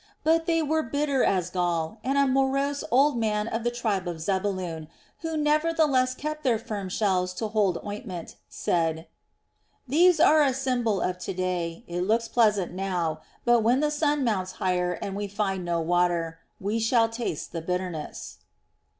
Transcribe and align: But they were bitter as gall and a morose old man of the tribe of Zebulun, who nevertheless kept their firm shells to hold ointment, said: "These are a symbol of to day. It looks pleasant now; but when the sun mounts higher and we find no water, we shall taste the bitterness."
But 0.23 0.47
they 0.47 0.63
were 0.63 0.81
bitter 0.81 1.23
as 1.23 1.51
gall 1.51 1.99
and 2.03 2.17
a 2.17 2.25
morose 2.25 2.83
old 2.89 3.17
man 3.17 3.47
of 3.47 3.63
the 3.63 3.69
tribe 3.69 4.07
of 4.07 4.19
Zebulun, 4.19 4.87
who 5.19 5.37
nevertheless 5.37 6.15
kept 6.15 6.43
their 6.43 6.57
firm 6.57 6.89
shells 6.89 7.35
to 7.35 7.49
hold 7.49 7.77
ointment, 7.85 8.35
said: 8.49 9.05
"These 9.87 10.19
are 10.19 10.41
a 10.41 10.55
symbol 10.55 11.01
of 11.01 11.19
to 11.19 11.35
day. 11.35 11.83
It 11.85 12.01
looks 12.01 12.27
pleasant 12.27 12.71
now; 12.73 13.21
but 13.45 13.59
when 13.59 13.79
the 13.79 13.91
sun 13.91 14.23
mounts 14.23 14.53
higher 14.53 14.93
and 14.93 15.15
we 15.15 15.27
find 15.27 15.63
no 15.63 15.79
water, 15.81 16.39
we 16.59 16.79
shall 16.79 17.07
taste 17.07 17.51
the 17.51 17.61
bitterness." 17.61 18.39